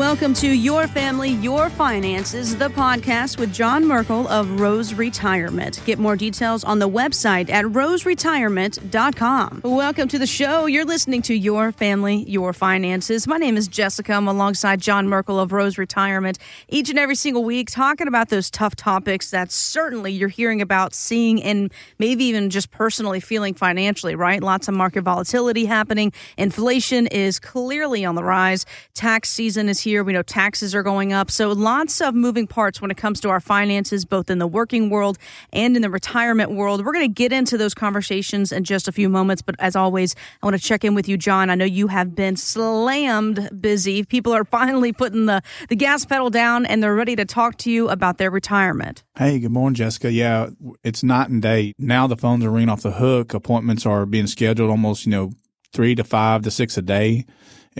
[0.00, 5.82] Welcome to Your Family, Your Finances, the podcast with John Merkel of Rose Retirement.
[5.84, 9.60] Get more details on the website at roseretirement.com.
[9.62, 10.64] Welcome to the show.
[10.64, 13.26] You're listening to Your Family, Your Finances.
[13.26, 14.14] My name is Jessica.
[14.14, 16.38] I'm alongside John Merkel of Rose Retirement
[16.70, 20.94] each and every single week talking about those tough topics that certainly you're hearing about,
[20.94, 24.42] seeing, and maybe even just personally feeling financially, right?
[24.42, 26.10] Lots of market volatility happening.
[26.38, 28.64] Inflation is clearly on the rise.
[28.94, 29.89] Tax season is here.
[29.98, 31.30] We know taxes are going up.
[31.30, 34.90] So lots of moving parts when it comes to our finances, both in the working
[34.90, 35.18] world
[35.52, 36.84] and in the retirement world.
[36.84, 39.42] We're going to get into those conversations in just a few moments.
[39.42, 41.50] But as always, I want to check in with you, John.
[41.50, 44.04] I know you have been slammed busy.
[44.04, 47.70] People are finally putting the, the gas pedal down and they're ready to talk to
[47.70, 49.02] you about their retirement.
[49.16, 50.12] Hey, good morning, Jessica.
[50.12, 50.50] Yeah,
[50.84, 51.72] it's night and day.
[51.78, 53.34] Now the phones are ringing off the hook.
[53.34, 55.32] Appointments are being scheduled almost, you know,
[55.72, 57.26] three to five to six a day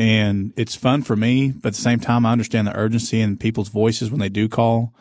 [0.01, 1.53] and it's fun for me.
[1.53, 4.49] But at the same time, I understand the urgency in people's voices when they do
[4.49, 4.95] call,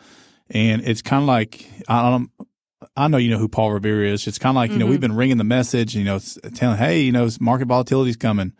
[0.50, 2.30] and it's kind of like I don't.
[2.96, 4.26] I know you know who Paul Revere is.
[4.26, 4.80] It's kind of like you mm-hmm.
[4.80, 6.20] know we've been ringing the message, you know,
[6.54, 8.52] telling hey, you know, market volatility is coming.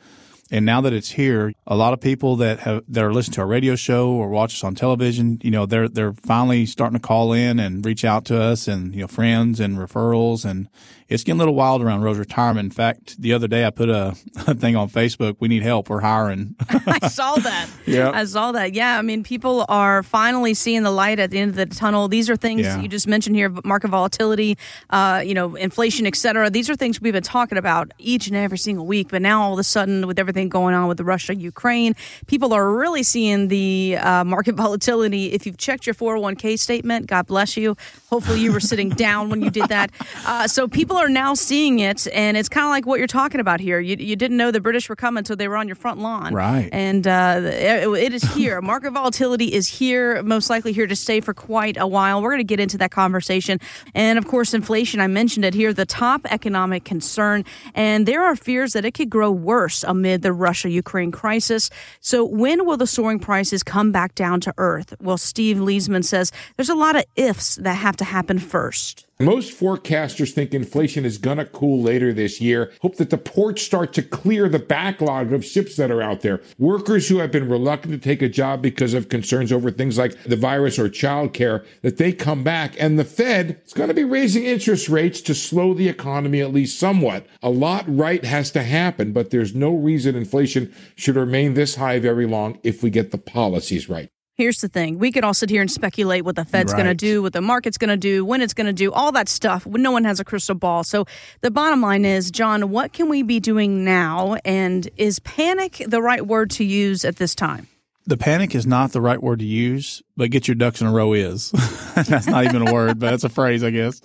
[0.50, 3.40] And now that it's here, a lot of people that have that are listening to
[3.42, 7.06] our radio show or watch us on television, you know, they're they're finally starting to
[7.06, 10.68] call in and reach out to us and you know friends and referrals and
[11.10, 12.66] it's getting a little wild around Rose Retirement.
[12.66, 14.14] In fact, the other day I put a,
[14.46, 15.36] a thing on Facebook.
[15.40, 15.90] We need help.
[15.90, 16.54] We're hiring.
[16.70, 17.68] I saw that.
[17.84, 18.74] Yeah, I saw that.
[18.74, 22.06] Yeah, I mean, people are finally seeing the light at the end of the tunnel.
[22.06, 22.80] These are things yeah.
[22.80, 24.56] you just mentioned here: market volatility,
[24.90, 26.48] uh, you know, inflation, et cetera.
[26.48, 29.08] These are things we've been talking about each and every single week.
[29.10, 31.94] But now all of a sudden, with everything going on with the Russia Ukraine,
[32.26, 35.32] people are really seeing the uh, market volatility.
[35.32, 37.76] If you've checked your 401k statement, God bless you.
[38.08, 39.90] Hopefully, you were sitting down when you did that.
[40.26, 43.40] Uh, so people are now seeing it, and it's kind of like what you're talking
[43.40, 43.80] about here.
[43.80, 46.34] You, you didn't know the British were coming until they were on your front lawn.
[46.34, 46.68] Right.
[46.72, 48.60] And uh, it, it is here.
[48.70, 52.22] Market volatility is here, most likely here to stay for quite a while.
[52.22, 53.58] We're going to get into that conversation.
[53.94, 57.44] And of course, inflation, I mentioned it here, the top economic concern.
[57.74, 61.70] And there are fears that it could grow worse amid the Russia Ukraine crisis.
[62.00, 64.94] So, when will the soaring prices come back down to earth?
[65.00, 69.06] Well, Steve Liesman says there's a lot of ifs that have to happen first.
[69.20, 72.72] Most forecasters think inflation is going to cool later this year.
[72.80, 76.40] Hope that the ports start to clear the backlog of ships that are out there.
[76.58, 80.20] Workers who have been reluctant to take a job because of concerns over things like
[80.22, 82.74] the virus or childcare, that they come back.
[82.80, 86.54] And the Fed is going to be raising interest rates to slow the economy at
[86.54, 87.26] least somewhat.
[87.42, 91.98] A lot right has to happen, but there's no reason inflation should remain this high
[91.98, 94.10] very long if we get the policies right.
[94.40, 94.98] Here's the thing.
[94.98, 96.78] We could all sit here and speculate what the Fed's right.
[96.78, 99.12] going to do, what the market's going to do, when it's going to do, all
[99.12, 99.66] that stuff.
[99.66, 100.82] No one has a crystal ball.
[100.82, 101.04] So
[101.42, 104.36] the bottom line is, John, what can we be doing now?
[104.46, 107.68] And is panic the right word to use at this time?
[108.06, 110.90] The panic is not the right word to use, but get your ducks in a
[110.90, 111.50] row is.
[111.94, 114.00] That's not even a word, but that's a phrase, I guess.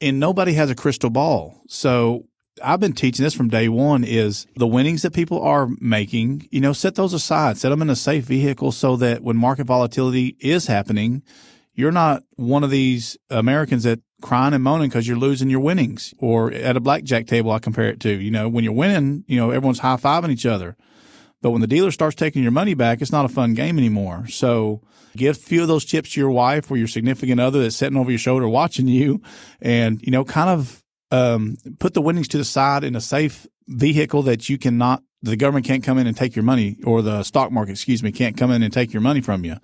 [0.00, 1.60] And nobody has a crystal ball.
[1.66, 2.28] So
[2.62, 6.60] I've been teaching this from day one is the winnings that people are making, you
[6.60, 10.36] know, set those aside, set them in a safe vehicle so that when market volatility
[10.40, 11.22] is happening,
[11.74, 16.12] you're not one of these Americans that crying and moaning because you're losing your winnings
[16.18, 17.50] or at a blackjack table.
[17.50, 20.46] I compare it to, you know, when you're winning, you know, everyone's high fiving each
[20.46, 20.76] other.
[21.42, 24.26] But when the dealer starts taking your money back, it's not a fun game anymore.
[24.28, 24.82] So
[25.16, 27.96] give a few of those chips to your wife or your significant other that's sitting
[27.96, 29.22] over your shoulder watching you
[29.62, 33.46] and, you know, kind of um, put the winnings to the side in a safe
[33.66, 37.22] vehicle that you cannot, the government can't come in and take your money, or the
[37.22, 39.56] stock market, excuse me, can't come in and take your money from you.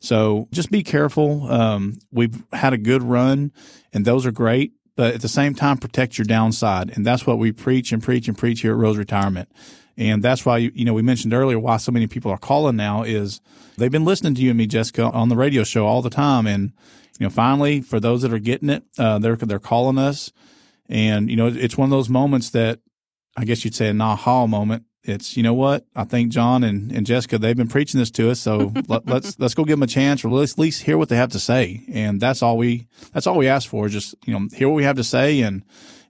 [0.00, 1.50] So just be careful.
[1.50, 3.52] Um, we've had a good run,
[3.92, 4.72] and those are great.
[4.96, 8.26] But at the same time, protect your downside, and that's what we preach and preach
[8.26, 9.48] and preach here at Rose Retirement.
[9.96, 13.04] And that's why you know we mentioned earlier why so many people are calling now
[13.04, 13.40] is
[13.76, 16.48] they've been listening to you and me, Jessica, on the radio show all the time,
[16.48, 16.72] and
[17.18, 20.32] you know finally for those that are getting it, uh, they're they're calling us
[20.88, 22.80] and, you know, it's one of those moments that
[23.36, 24.84] I guess you'd say an aha moment.
[25.04, 25.86] It's, you know what?
[25.94, 28.40] I think John and, and Jessica, they've been preaching this to us.
[28.40, 30.98] So let, us let's, let's go give them a chance or let's at least hear
[30.98, 31.84] what they have to say.
[31.92, 34.74] And that's all we, that's all we ask for is just, you know, hear what
[34.74, 35.40] we have to say.
[35.40, 35.62] And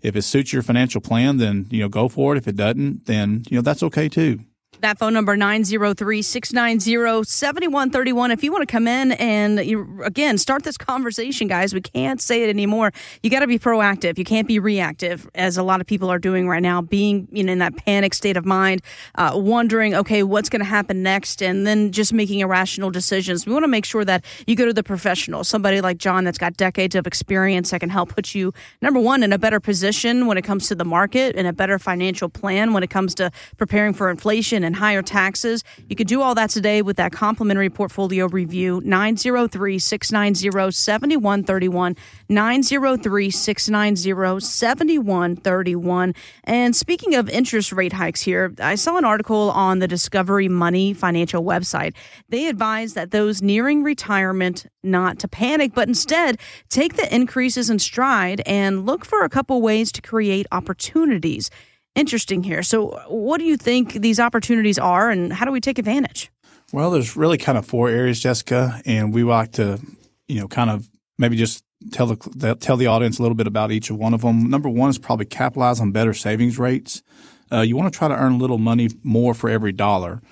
[0.03, 2.39] if it suits your financial plan, then, you know, go for it.
[2.39, 4.41] If it doesn't, then, you know, that's okay too.
[4.81, 10.77] That phone number 903-690-7131 if you want to come in and you, again start this
[10.77, 12.93] conversation guys we can't say it anymore.
[13.25, 14.19] You got to be proactive.
[14.19, 17.43] You can't be reactive as a lot of people are doing right now being you
[17.43, 18.83] know, in that panic state of mind
[19.17, 23.47] uh, wondering okay what's going to happen next and then just making irrational decisions.
[23.47, 26.39] We want to make sure that you go to the professional somebody like John that's
[26.39, 30.29] got decades of experience that can help put you number one in a better position
[30.29, 33.33] when it comes to the market and a better financial plan when it comes to
[33.57, 35.65] preparing for inflation and higher taxes.
[35.89, 41.97] You could do all that today with that complimentary portfolio review 903 690 7131.
[42.29, 46.15] 903 690 7131.
[46.45, 50.93] And speaking of interest rate hikes here, I saw an article on the Discovery Money
[50.93, 51.95] financial website.
[52.29, 56.39] They advise that those nearing retirement not to panic, but instead
[56.69, 61.51] take the increases in stride and look for a couple ways to create opportunities.
[61.99, 62.63] Interesting here.
[62.63, 66.31] So, what do you think these opportunities are, and how do we take advantage?
[66.73, 69.81] Well, there's really kind of four areas, Jessica, and we like to,
[70.29, 73.73] you know, kind of maybe just tell the tell the audience a little bit about
[73.73, 74.49] each of one of them.
[74.49, 77.03] Number one is probably capitalize on better savings rates.
[77.51, 80.23] Uh, you want to try to earn a little money more for every dollar.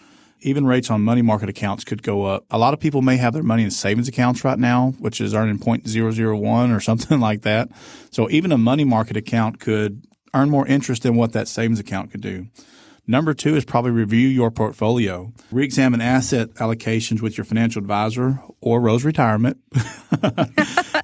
[0.42, 2.44] Even rates on money market accounts could go up.
[2.48, 5.34] A lot of people may have their money in savings accounts right now, which is
[5.34, 7.70] earning 0.001 or something like that.
[8.12, 10.06] So even a money market account could
[10.36, 12.46] earn more interest than what that savings account could do.
[13.08, 15.32] Number two is probably review your portfolio.
[15.52, 19.58] Reexamine asset allocations with your financial advisor or Rose Retirement.
[20.22, 20.34] um,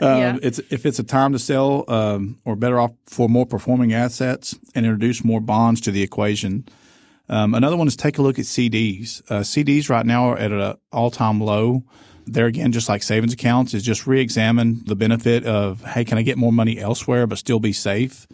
[0.00, 0.36] yeah.
[0.42, 4.58] it's, if it's a time to sell um, or better off for more performing assets
[4.74, 6.66] and introduce more bonds to the equation.
[7.28, 9.22] Um, another one is take a look at CDs.
[9.30, 11.84] Uh, CDs right now are at an all time low.
[12.26, 16.22] There again, just like savings accounts, is just re-examine the benefit of hey, can I
[16.22, 18.26] get more money elsewhere but still be safe?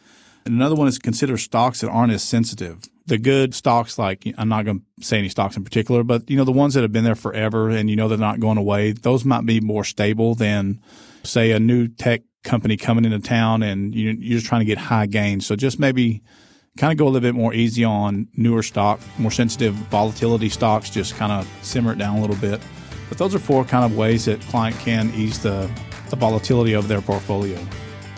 [0.49, 4.50] And another one is consider stocks that aren't as sensitive the good stocks, like I'm
[4.50, 6.93] not going to say any stocks in particular, but you know the ones that have
[6.93, 10.35] been there forever and you know they're not going away, those might be more stable
[10.35, 10.81] than
[11.25, 15.06] say a new tech company coming into town and you're just trying to get high
[15.06, 15.47] gains.
[15.47, 16.23] So just maybe
[16.77, 20.91] kind of go a little bit more easy on newer stock, more sensitive volatility stocks.
[20.91, 22.61] Just kind of simmer it down a little bit.
[23.09, 25.71] But those are four kind of ways that client can ease the,
[26.11, 27.59] the volatility of their portfolio.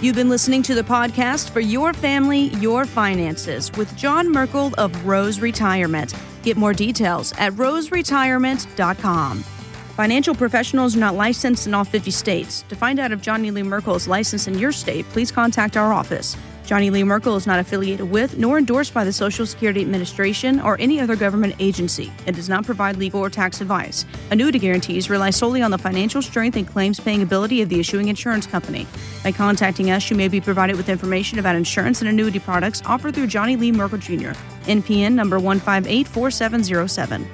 [0.02, 5.04] You've been listening to the podcast for Your Family, Your Finances with John Merkel of
[5.04, 6.14] Rose Retirement.
[6.42, 9.38] Get more details at roseretirement.com.
[9.42, 12.64] Financial professionals are not licensed in all 50 states.
[12.70, 15.92] To find out if Johnny Lee Merkel is licensed in your state, please contact our
[15.92, 16.34] office.
[16.66, 20.80] Johnny Lee Merkel is not affiliated with nor endorsed by the Social Security Administration or
[20.80, 22.12] any other government agency.
[22.26, 24.04] It does not provide legal or tax advice.
[24.30, 28.08] Annuity guarantees rely solely on the financial strength and claims paying ability of the issuing
[28.08, 28.86] insurance company.
[29.24, 33.14] By contacting us, you may be provided with information about insurance and annuity products offered
[33.14, 34.32] through Johnny Lee Merkel Jr.,
[34.66, 37.26] NPN number 1584707.